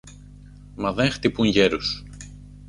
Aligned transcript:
μα 0.75 0.93
δε 0.93 1.09
χτυπούν 1.09 1.47
γέρους! 1.47 2.03